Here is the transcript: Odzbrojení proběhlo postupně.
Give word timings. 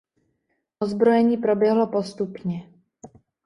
Odzbrojení 0.79 1.37
proběhlo 1.37 1.87
postupně. 1.87 2.61